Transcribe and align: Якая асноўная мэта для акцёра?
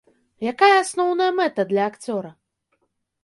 Якая 0.51 0.75
асноўная 0.83 1.27
мэта 1.39 1.61
для 1.73 1.83
акцёра? 1.91 2.31